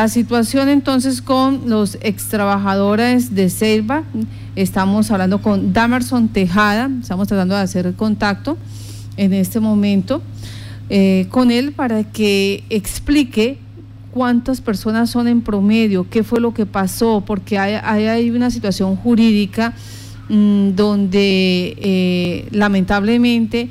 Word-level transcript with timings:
La 0.00 0.06
situación 0.06 0.68
entonces 0.68 1.20
con 1.20 1.62
los 1.68 1.98
ex 2.02 2.28
trabajadores 2.28 3.34
de 3.34 3.50
Selva, 3.50 4.04
estamos 4.54 5.10
hablando 5.10 5.42
con 5.42 5.72
Damerson 5.72 6.28
Tejada, 6.28 6.88
estamos 7.00 7.26
tratando 7.26 7.56
de 7.56 7.62
hacer 7.62 7.92
contacto 7.94 8.56
en 9.16 9.32
este 9.32 9.58
momento 9.58 10.22
eh, 10.88 11.26
con 11.30 11.50
él 11.50 11.72
para 11.72 12.04
que 12.04 12.62
explique 12.70 13.58
cuántas 14.12 14.60
personas 14.60 15.10
son 15.10 15.26
en 15.26 15.40
promedio, 15.40 16.06
qué 16.08 16.22
fue 16.22 16.38
lo 16.38 16.54
que 16.54 16.64
pasó, 16.64 17.24
porque 17.26 17.58
hay, 17.58 17.74
hay, 17.74 18.30
una 18.30 18.52
situación 18.52 18.94
jurídica 18.94 19.74
mm, 20.28 20.76
donde 20.76 21.76
eh, 21.76 22.48
lamentablemente 22.52 23.68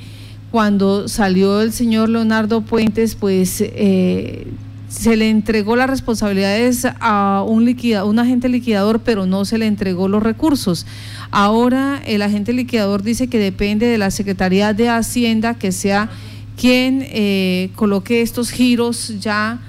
cuando 0.52 1.08
salió 1.08 1.62
el 1.62 1.72
señor 1.72 2.10
Leonardo 2.10 2.60
Puentes, 2.60 3.16
pues... 3.16 3.62
Eh, 3.62 4.46
se 4.88 5.18
le 5.18 5.30
entregó 5.30 5.76
las 5.76 5.90
responsabilidades 5.90 6.88
a 7.00 7.44
un, 7.46 7.66
liquida, 7.66 8.06
un 8.06 8.20
agente 8.20 8.50
liquidador, 8.50 9.00
pero 9.00 9.26
no 9.26 9.46
se 9.46 9.58
le 9.58 9.68
entregó 9.68 10.08
los 10.08 10.24
recursos. 10.24 10.86
Ahora 11.32 12.02
el 12.06 12.22
agente 12.22 12.54
liquidador 12.54 13.04
dice 13.04 13.28
que 13.28 13.40
depende 13.40 13.86
de 13.88 13.98
la 13.98 14.12
Secretaría 14.12 14.74
de 14.74 14.90
Hacienda 14.90 15.56
que 15.56 15.72
sea 15.72 16.10
quien 16.56 17.04
eh, 17.06 17.70
coloque 17.76 18.22
estos 18.22 18.50
giros 18.50 19.20
ya 19.20 19.60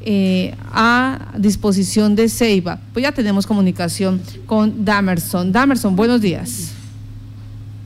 eh, 0.00 0.54
a 0.72 1.32
disposición 1.38 2.16
de 2.16 2.28
Ceiba. 2.28 2.80
Pues 2.92 3.04
ya 3.04 3.12
tenemos 3.12 3.46
comunicación 3.46 4.20
con 4.46 4.84
Damerson. 4.84 5.52
Damerson, 5.52 5.94
buenos 5.94 6.20
días. 6.20 6.74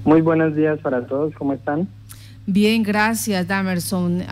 Muy 0.04 0.20
buenos 0.20 0.54
días 0.54 0.78
para 0.78 1.04
todos, 1.04 1.34
¿cómo 1.34 1.52
están? 1.52 1.88
Bien, 2.48 2.84
gracias, 2.84 3.48
Damerson. 3.48 4.22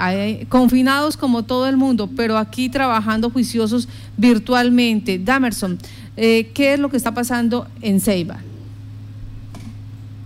confinados 0.48 1.16
como 1.16 1.42
todo 1.42 1.68
el 1.68 1.76
mundo, 1.76 2.08
pero 2.16 2.38
aquí 2.38 2.68
trabajando 2.68 3.28
juiciosos 3.28 3.88
virtualmente. 4.16 5.18
Damerson, 5.18 5.78
eh, 6.16 6.52
¿qué 6.54 6.74
es 6.74 6.80
lo 6.80 6.90
que 6.90 6.96
está 6.96 7.12
pasando 7.12 7.66
en 7.82 7.98
Ceiba? 7.98 8.36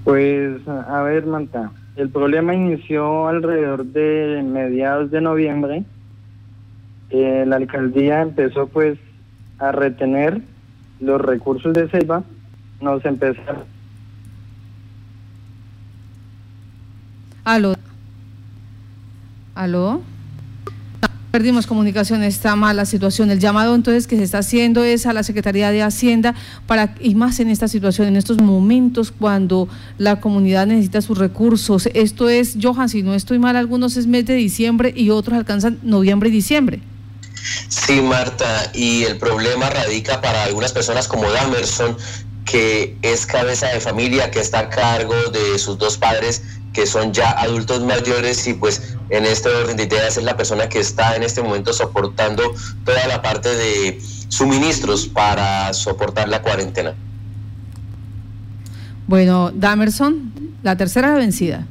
Pues, 0.05 0.61
a 0.69 1.03
ver, 1.03 1.25
Manta, 1.25 1.73
el 1.97 2.11
problema 2.11 2.55
inició 2.55 3.27
alrededor 3.27 3.87
de 3.87 4.43
mediados 4.45 5.11
de 5.11 5.23
noviembre. 5.23 5.85
Eh, 7.09 7.45
la 7.47 7.57
alcaldía 7.57 8.21
empezó 8.21 8.67
pues 8.67 8.99
a 9.59 9.73
retener 9.73 10.43
los 11.01 11.21
recursos 11.23 11.73
de 11.73 11.89
Ceiba. 11.89 12.23
Nos 12.83 13.03
empezaron 13.07 13.78
Aló. 17.49 17.75
Aló. 19.55 20.03
Perdimos 21.31 21.67
comunicación, 21.67 22.23
está 22.23 22.57
mala 22.57 22.85
situación. 22.85 23.31
El 23.31 23.41
llamado 23.41 23.75
entonces 23.75 24.07
que 24.07 24.19
se 24.19 24.25
está 24.25 24.41
haciendo 24.41 24.85
es 24.85 25.07
a 25.07 25.15
la 25.15 25.23
Secretaría 25.23 25.71
de 25.71 25.83
Hacienda 25.83 26.35
para, 26.67 26.95
y 27.01 27.15
más 27.15 27.41
en 27.41 27.49
esta 27.49 27.67
situación, 27.67 28.07
en 28.07 28.17
estos 28.17 28.37
momentos 28.37 29.11
cuando 29.19 29.67
la 29.97 30.21
comunidad 30.21 30.67
necesita 30.67 31.01
sus 31.01 31.17
recursos. 31.17 31.89
Esto 31.95 32.29
es, 32.29 32.59
Johan, 32.63 32.91
si 32.91 33.03
no 33.03 33.15
estoy 33.15 33.39
mal, 33.39 33.57
algunos 33.57 33.97
es 33.97 34.07
mes 34.07 34.27
de 34.27 34.35
diciembre 34.35 34.93
y 34.95 35.09
otros 35.09 35.39
alcanzan 35.39 35.79
noviembre 35.83 36.29
y 36.29 36.33
diciembre. 36.33 36.83
Sí, 37.71 38.03
Marta, 38.03 38.71
y 38.75 39.05
el 39.05 39.17
problema 39.17 39.71
radica 39.71 40.21
para 40.21 40.45
algunas 40.45 40.73
personas 40.73 41.09
como 41.09 41.31
Damerson, 41.31 41.97
que 42.45 42.97
es 43.01 43.25
cabeza 43.25 43.69
de 43.69 43.81
familia, 43.81 44.31
que 44.31 44.41
está 44.41 44.59
a 44.61 44.69
cargo 44.69 45.15
de 45.33 45.59
sus 45.59 45.79
dos 45.79 45.97
padres 45.97 46.43
que 46.79 46.87
son 46.87 47.13
ya 47.13 47.33
adultos 47.33 47.83
mayores 47.83 48.47
y 48.47 48.55
pues 48.55 48.97
en 49.11 49.25
este 49.25 49.49
orden 49.49 49.77
de 49.77 49.83
ideas 49.83 50.17
es 50.17 50.23
la 50.23 50.37
persona 50.37 50.69
que 50.69 50.79
está 50.79 51.17
en 51.17 51.25
este 51.25 51.43
momento 51.43 51.73
soportando 51.73 52.55
toda 52.85 53.05
la 53.09 53.21
parte 53.21 53.49
de 53.49 53.99
suministros 54.29 55.09
para 55.09 55.73
soportar 55.73 56.29
la 56.29 56.41
cuarentena. 56.41 56.95
Bueno, 59.09 59.51
Damerson, 59.53 60.31
la 60.63 60.77
tercera 60.77 61.17
vencida. 61.17 61.67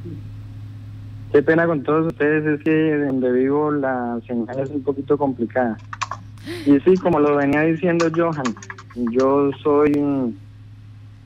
Qué 1.32 1.42
pena 1.42 1.66
con 1.68 1.84
todos 1.84 2.08
ustedes, 2.08 2.46
es 2.46 2.64
que 2.66 2.98
donde 3.06 3.32
vivo 3.32 3.72
la 3.72 4.20
señal 4.28 4.60
es 4.60 4.70
un 4.72 4.84
poquito 4.84 5.18
complicada. 5.18 5.78
Y 6.66 6.82
sí, 6.82 6.98
como 6.98 7.22
lo 7.22 7.38
venía 7.38 7.62
diciendo 7.62 8.12
Johan, 8.14 8.54
yo 9.14 9.52
soy 9.64 9.94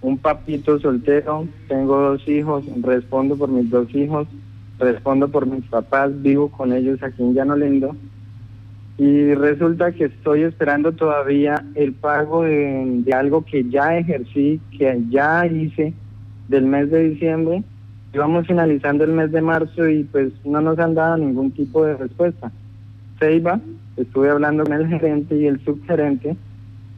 un 0.01 0.17
papito 0.17 0.79
soltero, 0.79 1.47
tengo 1.67 1.97
dos 1.97 2.27
hijos, 2.27 2.65
respondo 2.81 3.37
por 3.37 3.49
mis 3.49 3.69
dos 3.69 3.93
hijos, 3.93 4.27
respondo 4.79 5.29
por 5.29 5.45
mis 5.45 5.63
papás, 5.65 6.11
vivo 6.21 6.49
con 6.49 6.73
ellos 6.73 7.01
aquí 7.03 7.21
en 7.21 7.33
Llano 7.33 7.55
Lindo. 7.55 7.95
Y 8.97 9.33
resulta 9.33 9.91
que 9.91 10.05
estoy 10.05 10.43
esperando 10.43 10.91
todavía 10.91 11.63
el 11.75 11.93
pago 11.93 12.43
de, 12.43 13.03
algo 13.13 13.43
que 13.45 13.67
ya 13.69 13.97
ejercí, 13.97 14.59
que 14.77 15.01
ya 15.09 15.45
hice 15.45 15.93
del 16.47 16.65
mes 16.65 16.89
de 16.91 17.09
diciembre. 17.09 17.63
Y 18.13 18.17
vamos 18.17 18.45
finalizando 18.45 19.03
el 19.03 19.11
mes 19.11 19.31
de 19.31 19.41
marzo 19.41 19.87
y 19.87 20.03
pues 20.03 20.33
no 20.43 20.61
nos 20.61 20.77
han 20.79 20.95
dado 20.95 21.17
ningún 21.17 21.51
tipo 21.51 21.85
de 21.85 21.95
respuesta. 21.95 22.51
Seiba, 23.19 23.59
estuve 23.97 24.29
hablando 24.29 24.63
con 24.65 24.73
el 24.73 24.87
gerente 24.87 25.35
y 25.35 25.45
el 25.45 25.63
subgerente 25.63 26.35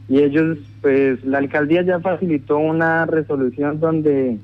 y 0.08 0.18
ellos, 0.18 0.58
pues 0.82 1.24
la 1.24 1.38
alcaldía 1.38 1.82
ya 1.82 2.00
facilitó 2.00 2.58
una 2.58 3.06
resolución 3.06 3.80
donde 3.80 4.38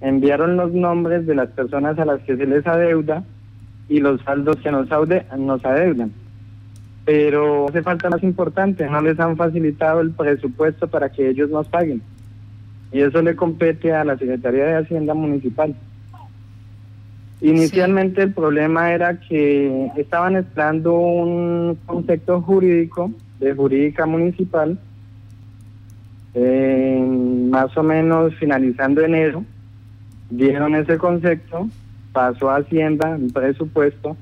enviaron 0.00 0.56
los 0.56 0.72
nombres 0.72 1.26
de 1.26 1.34
las 1.34 1.48
personas 1.50 1.98
a 1.98 2.04
las 2.04 2.20
que 2.22 2.36
se 2.36 2.46
les 2.46 2.66
adeuda 2.66 3.24
y 3.88 4.00
los 4.00 4.20
saldos 4.22 4.56
que 4.56 4.70
nos, 4.70 4.88
nos 5.38 5.64
adeudan. 5.64 6.12
Pero 7.06 7.68
hace 7.68 7.82
falta 7.82 8.10
más 8.10 8.22
importante, 8.22 8.86
no 8.90 9.00
les 9.00 9.18
han 9.18 9.36
facilitado 9.36 10.00
el 10.00 10.10
presupuesto 10.10 10.88
para 10.88 11.08
que 11.10 11.30
ellos 11.30 11.48
nos 11.48 11.68
paguen. 11.68 12.02
Y 12.92 13.00
eso 13.00 13.22
le 13.22 13.34
compete 13.34 13.94
a 13.94 14.04
la 14.04 14.18
Secretaría 14.18 14.64
de 14.64 14.76
Hacienda 14.76 15.14
Municipal. 15.14 15.74
Inicialmente 17.40 18.22
el 18.22 18.32
problema 18.32 18.92
era 18.92 19.20
que 19.20 19.90
estaban 19.96 20.36
esperando 20.36 20.94
un 20.94 21.78
concepto 21.86 22.40
jurídico 22.42 23.10
de 23.40 23.54
jurídica 23.54 24.06
municipal, 24.06 24.78
más 27.50 27.76
o 27.76 27.82
menos 27.82 28.34
finalizando 28.34 29.00
enero, 29.02 29.44
dieron 30.30 30.74
ese 30.74 30.98
concepto, 30.98 31.68
pasó 32.12 32.50
a 32.50 32.56
Hacienda, 32.56 33.14
en 33.14 33.30
presupuesto, 33.30 34.16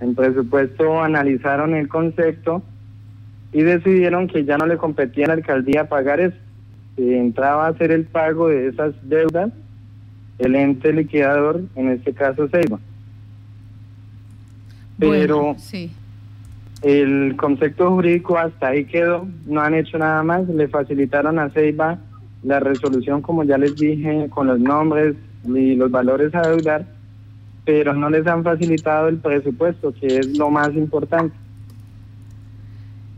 en 0.00 0.14
presupuesto 0.14 1.02
analizaron 1.02 1.74
el 1.74 1.88
concepto 1.88 2.62
y 3.52 3.62
decidieron 3.62 4.28
que 4.28 4.44
ya 4.44 4.56
no 4.58 4.66
le 4.66 4.76
competía 4.76 5.26
a 5.26 5.28
la 5.28 5.34
alcaldía 5.34 5.88
pagar 5.88 6.20
eso. 6.20 6.36
Si 6.96 7.14
entraba 7.14 7.66
a 7.66 7.70
hacer 7.70 7.90
el 7.92 8.04
pago 8.04 8.48
de 8.48 8.68
esas 8.68 8.94
deudas, 9.08 9.50
el 10.38 10.54
ente 10.54 10.92
liquidador, 10.92 11.62
en 11.74 11.88
este 11.90 12.12
caso 12.12 12.48
Seiba. 12.48 12.78
Pero 14.98 15.54
sí. 15.58 15.90
El 16.82 17.36
concepto 17.36 17.90
jurídico 17.90 18.38
hasta 18.38 18.68
ahí 18.68 18.86
quedó, 18.86 19.28
no 19.46 19.60
han 19.60 19.74
hecho 19.74 19.98
nada 19.98 20.22
más, 20.22 20.48
le 20.48 20.66
facilitaron 20.68 21.38
a 21.38 21.50
Ceiba 21.50 21.98
la 22.42 22.58
resolución, 22.58 23.20
como 23.20 23.44
ya 23.44 23.58
les 23.58 23.76
dije, 23.76 24.28
con 24.30 24.46
los 24.46 24.58
nombres 24.58 25.14
y 25.44 25.74
los 25.74 25.90
valores 25.90 26.34
a 26.34 26.42
deudar, 26.42 26.86
pero 27.66 27.92
no 27.92 28.08
les 28.08 28.26
han 28.26 28.42
facilitado 28.42 29.08
el 29.08 29.18
presupuesto, 29.18 29.92
que 29.92 30.06
es 30.18 30.38
lo 30.38 30.48
más 30.48 30.72
importante. 30.74 31.36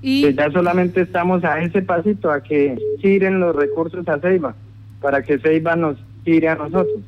Y 0.00 0.34
ya 0.34 0.50
solamente 0.50 1.02
estamos 1.02 1.44
a 1.44 1.60
ese 1.62 1.82
pasito, 1.82 2.32
a 2.32 2.42
que 2.42 2.76
giren 2.98 3.38
los 3.38 3.54
recursos 3.54 4.08
a 4.08 4.18
Ceiba, 4.18 4.56
para 5.00 5.22
que 5.22 5.38
Ceiba 5.38 5.76
nos 5.76 5.96
gire 6.24 6.48
a 6.48 6.56
nosotros. 6.56 7.00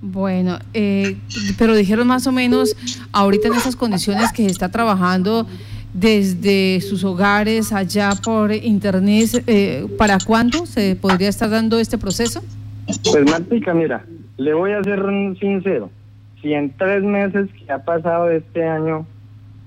Bueno, 0.00 0.58
eh, 0.74 1.16
pero 1.58 1.74
dijeron 1.74 2.06
más 2.06 2.26
o 2.26 2.32
menos 2.32 2.76
ahorita 3.12 3.48
en 3.48 3.54
esas 3.54 3.74
condiciones 3.74 4.32
que 4.32 4.44
se 4.44 4.50
está 4.50 4.70
trabajando 4.70 5.46
desde 5.92 6.80
sus 6.80 7.02
hogares 7.02 7.72
allá 7.72 8.10
por 8.22 8.52
internet, 8.52 9.42
eh, 9.46 9.86
¿para 9.98 10.18
cuándo 10.24 10.66
se 10.66 10.94
podría 10.94 11.28
estar 11.28 11.50
dando 11.50 11.78
este 11.80 11.98
proceso? 11.98 12.42
Pues 12.86 13.24
Martica, 13.28 13.74
mira, 13.74 14.04
le 14.36 14.54
voy 14.54 14.72
a 14.72 14.82
ser 14.84 15.02
sincero, 15.40 15.90
si 16.40 16.52
en 16.52 16.70
tres 16.76 17.02
meses 17.02 17.48
que 17.52 17.72
ha 17.72 17.82
pasado 17.84 18.30
este 18.30 18.64
año 18.64 19.04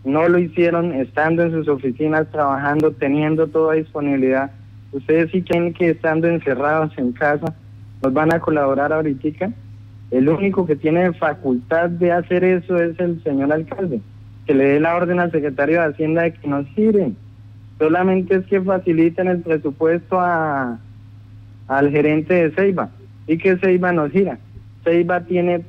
no 0.06 0.30
lo 0.30 0.40
hicieron 0.40 0.94
estando 0.94 1.44
en 1.44 1.52
sus 1.52 1.68
oficinas, 1.68 2.32
trabajando, 2.32 2.92
teniendo 2.92 3.48
toda 3.48 3.74
disponibilidad, 3.74 4.52
ustedes 4.94 5.30
sí 5.32 5.42
creen 5.42 5.74
que 5.74 5.90
estando 5.90 6.28
encerrados 6.28 6.92
en 6.98 7.12
casa 7.12 7.54
nos 8.02 8.14
van 8.14 8.34
a 8.34 8.40
colaborar 8.40 8.94
ahorita. 8.94 9.52
El 10.12 10.28
único 10.28 10.66
que 10.66 10.76
tiene 10.76 11.14
facultad 11.14 11.90
de 11.90 12.12
hacer 12.12 12.44
eso 12.44 12.78
es 12.78 13.00
el 13.00 13.24
señor 13.24 13.52
alcalde, 13.54 14.02
que 14.46 14.54
le 14.54 14.66
dé 14.66 14.80
la 14.82 14.96
orden 14.96 15.20
al 15.22 15.32
secretario 15.32 15.80
de 15.80 15.88
Hacienda 15.88 16.24
de 16.24 16.34
que 16.34 16.48
nos 16.48 16.68
giren. 16.68 17.16
Solamente 17.80 18.36
es 18.36 18.46
que 18.46 18.62
faciliten 18.62 19.28
el 19.30 19.40
presupuesto 19.40 20.20
a, 20.20 20.78
al 21.68 21.90
gerente 21.90 22.34
de 22.34 22.52
Ceiba 22.52 22.90
y 23.26 23.38
que 23.38 23.58
Ceiba 23.58 23.94
nos 23.94 24.12
gira. 24.12 24.38
Ceiba 24.84 25.22
tiene 25.22 25.62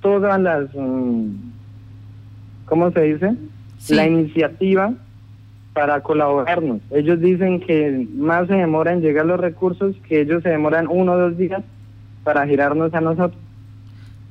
todas 0.00 0.40
las, 0.40 0.68
mm, 0.74 1.30
¿cómo 2.66 2.92
se 2.92 3.02
dice? 3.02 3.34
La 3.88 4.06
iniciativa 4.06 4.94
para 5.72 6.00
colaborarnos. 6.00 6.80
Ellos 6.90 7.20
dicen 7.20 7.60
que 7.60 8.06
más 8.14 8.46
se 8.46 8.54
demora 8.54 8.92
en 8.92 9.00
llegar 9.00 9.26
los 9.26 9.40
recursos, 9.40 9.96
que 10.08 10.20
ellos 10.20 10.42
se 10.44 10.50
demoran 10.50 10.86
uno 10.88 11.12
o 11.12 11.18
dos 11.18 11.36
días 11.36 11.62
para 12.22 12.46
girarnos 12.46 12.94
a 12.94 13.00
nosotros. 13.00 13.47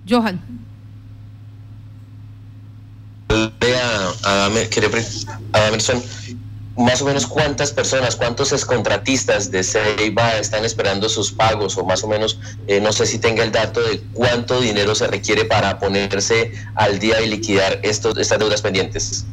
Johan. 0.07 0.39
A, 3.29 4.45
a, 4.45 4.49
más 6.77 7.01
o 7.01 7.05
menos 7.05 7.25
cuántas 7.25 7.71
personas, 7.71 8.15
cuántos 8.15 8.51
excontratistas 8.53 9.49
de 9.49 9.63
Ceiba 9.63 10.37
están 10.37 10.63
esperando 10.63 11.09
sus 11.09 11.31
pagos 11.31 11.77
o 11.77 11.83
más 11.83 12.03
o 12.03 12.07
menos, 12.07 12.39
eh, 12.67 12.79
no 12.79 12.93
sé 12.93 13.07
si 13.07 13.17
tenga 13.17 13.43
el 13.43 13.51
dato 13.51 13.81
de 13.81 13.99
cuánto 14.13 14.61
dinero 14.61 14.93
se 14.93 15.07
requiere 15.07 15.45
para 15.45 15.79
ponerse 15.79 16.51
al 16.75 16.99
día 16.99 17.19
y 17.21 17.29
liquidar 17.29 17.79
estos, 17.81 18.17
estas 18.17 18.37
deudas 18.37 18.61
pendientes. 18.61 19.25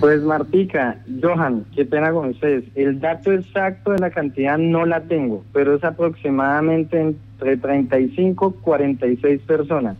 Pues 0.00 0.22
Martica, 0.22 0.96
Johan, 1.20 1.64
qué 1.74 1.84
pena 1.84 2.12
con 2.12 2.28
ustedes. 2.28 2.64
El 2.76 3.00
dato 3.00 3.32
exacto 3.32 3.90
de 3.90 3.98
la 3.98 4.10
cantidad 4.10 4.56
no 4.56 4.86
la 4.86 5.00
tengo, 5.02 5.44
pero 5.52 5.74
es 5.74 5.82
aproximadamente 5.82 7.00
entre 7.00 7.56
35 7.56 8.54
y 8.56 8.62
46 8.62 9.40
personas. 9.42 9.96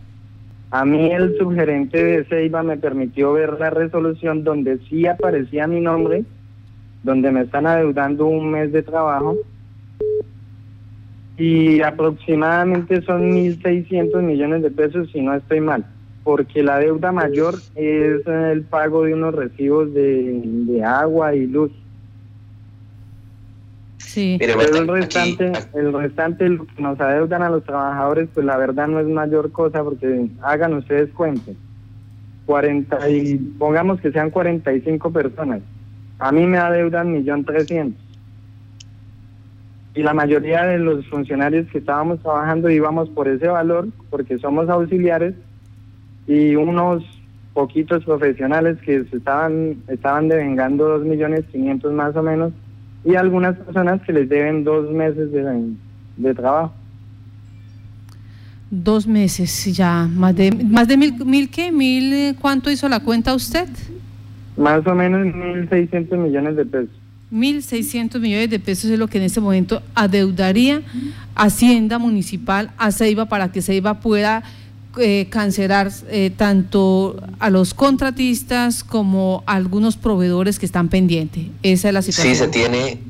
A 0.71 0.85
mí 0.85 1.11
el 1.11 1.37
subgerente 1.37 2.01
de 2.01 2.23
Ceiba 2.25 2.63
me 2.63 2.77
permitió 2.77 3.33
ver 3.33 3.59
la 3.59 3.71
resolución 3.71 4.45
donde 4.45 4.77
sí 4.87 5.05
aparecía 5.05 5.67
mi 5.67 5.81
nombre, 5.81 6.23
donde 7.03 7.31
me 7.31 7.41
están 7.41 7.67
adeudando 7.67 8.25
un 8.27 8.51
mes 8.51 8.71
de 8.71 8.83
trabajo 8.83 9.35
y 11.37 11.81
aproximadamente 11.81 13.01
son 13.01 13.31
1.600 13.31 14.21
millones 14.21 14.61
de 14.61 14.71
pesos 14.71 15.09
si 15.11 15.21
no 15.21 15.33
estoy 15.33 15.59
mal, 15.59 15.85
porque 16.29 16.61
la 16.61 16.77
deuda 16.77 17.11
mayor 17.11 17.55
es 17.73 18.27
el 18.27 18.61
pago 18.61 19.03
de 19.03 19.15
unos 19.15 19.33
recibos 19.33 19.91
de, 19.95 20.39
de 20.43 20.83
agua 20.83 21.33
y 21.33 21.47
luz. 21.47 21.71
Sí. 23.97 24.37
Pero 24.39 24.61
el 24.61 24.87
restante, 24.87 25.51
el 25.73 25.91
restante 25.91 26.47
lo 26.47 26.67
que 26.67 26.83
nos 26.83 27.01
adeudan 27.01 27.41
a 27.41 27.49
los 27.49 27.63
trabajadores, 27.63 28.29
pues 28.31 28.45
la 28.45 28.57
verdad 28.57 28.87
no 28.87 28.99
es 28.99 29.07
mayor 29.07 29.51
cosa 29.51 29.83
porque 29.83 30.27
hagan 30.43 30.75
ustedes 30.75 31.09
cuenten. 31.13 31.57
40 32.45 33.09
y 33.09 33.35
pongamos 33.57 33.99
que 33.99 34.11
sean 34.11 34.29
45 34.29 35.11
personas. 35.11 35.61
A 36.19 36.31
mí 36.31 36.45
me 36.45 36.59
adeudan 36.59 37.11
millón 37.11 37.43
trescientos. 37.43 38.05
Y 39.95 40.03
la 40.03 40.13
mayoría 40.13 40.63
de 40.65 40.77
los 40.77 41.07
funcionarios 41.07 41.67
que 41.71 41.79
estábamos 41.79 42.19
trabajando 42.19 42.69
íbamos 42.69 43.09
por 43.09 43.27
ese 43.27 43.47
valor 43.47 43.87
porque 44.11 44.37
somos 44.37 44.69
auxiliares 44.69 45.33
y 46.29 46.55
unos 46.55 47.03
poquitos 47.55 48.05
profesionales 48.05 48.77
que 48.85 49.03
se 49.05 49.17
estaban 49.17 49.77
estaban 49.87 50.29
devengando 50.29 50.87
dos 50.87 51.03
millones 51.03 51.43
quinientos 51.51 51.91
más 51.91 52.15
o 52.15 52.21
menos 52.21 52.53
y 53.03 53.15
algunas 53.15 53.57
personas 53.57 53.99
que 54.03 54.13
les 54.13 54.29
deben 54.29 54.63
dos 54.63 54.91
meses 54.91 55.31
de, 55.31 55.71
de 56.17 56.35
trabajo. 56.35 56.71
Dos 58.69 59.07
meses 59.07 59.75
ya, 59.75 60.07
más 60.07 60.35
de 60.35 60.51
más 60.51 60.87
de 60.87 60.97
mil, 60.97 61.25
mil 61.25 61.49
qué, 61.49 61.71
mil, 61.71 62.13
eh, 62.13 62.35
¿cuánto 62.39 62.69
hizo 62.69 62.87
la 62.87 62.99
cuenta 62.99 63.33
usted? 63.33 63.67
Más 64.55 64.85
o 64.85 64.93
menos 64.93 65.33
mil 65.33 65.67
seiscientos 65.67 66.19
millones 66.19 66.55
de 66.57 66.65
pesos. 66.65 66.95
Mil 67.31 67.63
seiscientos 67.63 68.21
millones 68.21 68.51
de 68.51 68.59
pesos 68.59 68.91
es 68.91 68.99
lo 68.99 69.07
que 69.07 69.17
en 69.17 69.23
este 69.23 69.41
momento 69.41 69.81
adeudaría 69.95 70.83
Hacienda 71.33 71.97
Municipal 71.97 72.69
a 72.77 72.91
Ceiba 72.91 73.25
para 73.25 73.51
que 73.51 73.63
Ceiba 73.63 73.99
pueda 73.99 74.43
eh, 74.97 75.27
cancelar 75.29 75.91
eh, 76.09 76.31
tanto 76.35 77.21
a 77.39 77.49
los 77.49 77.73
contratistas 77.73 78.83
como 78.83 79.43
a 79.45 79.53
algunos 79.53 79.97
proveedores 79.97 80.59
que 80.59 80.65
están 80.65 80.89
pendientes. 80.89 81.45
Esa 81.63 81.89
es 81.89 81.93
la 81.93 82.01
situación. 82.01 82.35
Sí, 82.35 82.39
se 82.39 82.47
tiene 82.47 83.08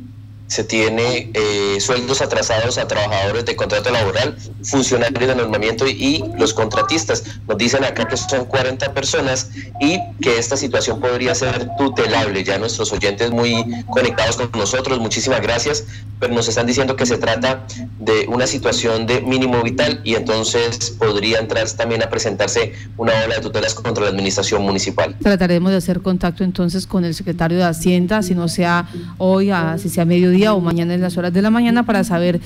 se 0.50 0.64
tiene 0.64 1.30
eh, 1.36 1.80
sueldos 1.80 2.22
atrasados 2.22 2.80
a 2.80 2.88
trabajadores 2.88 3.46
de 3.46 3.56
contrato 3.56 3.92
laboral, 3.92 4.36
funcionarios 4.64 5.28
de 5.28 5.36
normamiento 5.36 5.88
y, 5.88 6.24
los 6.40 6.56
contratistas. 6.56 7.24
Nos 7.48 7.58
dicen 7.58 7.84
acá 7.84 8.08
que 8.08 8.18
son 8.18 8.46
40 8.46 8.94
personas 8.94 9.52
y 9.80 10.00
que 10.22 10.40
esta 10.40 10.58
situación 10.58 11.00
podría 11.00 11.36
ser 11.36 11.70
tutelable. 11.78 12.44
Ya 12.44 12.58
nuestros 12.58 12.92
oyentes 12.92 13.30
muy 13.30 13.64
conectados 13.92 14.38
con 14.38 14.50
nosotros, 14.54 15.00
muchísimas 15.00 15.42
gracias, 15.42 15.86
pero 16.20 16.34
nos 16.34 16.48
están 16.48 16.66
diciendo 16.66 16.96
que 16.96 17.06
se 17.06 17.18
trata 17.18 17.68
de 18.00 18.26
una 18.28 18.48
situación 18.48 19.06
de 19.06 19.22
mínimo 19.22 19.62
vital 19.62 20.02
y 20.04 20.16
entonces 20.16 20.96
podría 20.98 21.40
entrar 21.40 21.70
también 21.72 22.02
a 22.02 22.10
presentarse 22.10 22.74
una 22.98 23.14
ola 23.24 23.36
de 23.36 23.42
tutelas 23.42 23.76
contra 23.76 24.06
la 24.06 24.10
administración 24.10 24.64
municipal. 24.64 25.16
Trataremos 25.22 25.70
de 25.72 25.78
hacer 25.78 26.02
contacto 26.02 26.44
entonces 26.44 26.88
con 26.88 27.06
el 27.06 27.14
secretario 27.14 27.58
de 27.60 27.66
Hacienda, 27.66 28.24
si 28.24 28.34
no 28.34 28.48
sea 28.48 28.90
hoy, 29.20 29.52
a, 29.52 29.78
si 29.78 29.90
sea 29.90 30.06
mediodía 30.06 30.39
o 30.48 30.62
mañana 30.62 30.94
en 30.94 31.02
las 31.02 31.18
horas 31.18 31.34
de 31.34 31.42
la 31.42 31.50
mañana 31.50 31.84
para 31.84 32.04
saber 32.04 32.40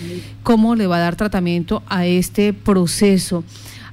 cómo 0.44 0.76
le 0.76 0.88
va 0.88 0.98
a 0.98 1.02
dar 1.02 1.16
tratamiento 1.16 1.84
a 1.88 2.06
este 2.06 2.54
proceso. 2.54 3.44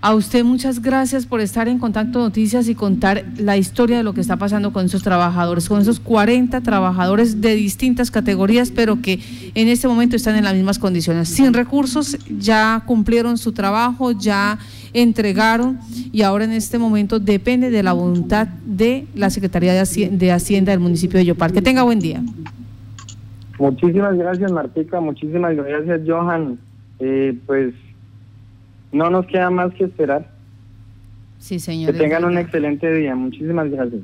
A 0.02 0.14
usted 0.14 0.44
muchas 0.44 0.80
gracias 0.80 1.26
por 1.26 1.42
estar 1.42 1.68
en 1.68 1.78
Contacto 1.78 2.20
Noticias 2.20 2.68
y 2.68 2.74
contar 2.74 3.22
la 3.36 3.58
historia 3.58 3.98
de 3.98 4.02
lo 4.02 4.14
que 4.14 4.22
está 4.22 4.38
pasando 4.38 4.72
con 4.72 4.86
esos 4.86 5.02
trabajadores, 5.02 5.68
con 5.68 5.78
esos 5.78 6.00
40 6.00 6.62
trabajadores 6.62 7.42
de 7.42 7.54
distintas 7.54 8.10
categorías, 8.10 8.70
pero 8.70 9.02
que 9.02 9.20
en 9.54 9.68
este 9.68 9.88
momento 9.88 10.16
están 10.16 10.36
en 10.36 10.44
las 10.44 10.54
mismas 10.54 10.78
condiciones. 10.78 11.28
Sin 11.28 11.52
recursos, 11.52 12.16
ya 12.38 12.82
cumplieron 12.86 13.36
su 13.36 13.52
trabajo, 13.52 14.12
ya 14.12 14.58
entregaron 14.94 15.78
y 16.12 16.22
ahora 16.22 16.44
en 16.44 16.52
este 16.52 16.78
momento 16.78 17.18
depende 17.18 17.68
de 17.68 17.82
la 17.82 17.92
voluntad 17.92 18.48
de 18.64 19.06
la 19.14 19.28
Secretaría 19.28 19.74
de 19.74 20.32
Hacienda 20.32 20.72
del 20.72 20.80
municipio 20.80 21.18
de 21.18 21.26
Yopal. 21.26 21.52
Que 21.52 21.60
tenga 21.60 21.82
buen 21.82 22.00
día. 22.00 22.22
Muchísimas 23.60 24.16
gracias, 24.16 24.50
Martica. 24.50 25.00
Muchísimas 25.00 25.54
gracias, 25.54 26.00
Johan. 26.06 26.58
Eh, 26.98 27.38
pues 27.46 27.74
no 28.90 29.10
nos 29.10 29.26
queda 29.26 29.50
más 29.50 29.74
que 29.74 29.84
esperar. 29.84 30.26
Sí, 31.36 31.60
señor. 31.60 31.92
Que 31.92 31.98
tengan 31.98 32.24
un 32.24 32.38
excelente 32.38 32.90
día. 32.90 33.14
Muchísimas 33.14 33.70
gracias. 33.70 34.00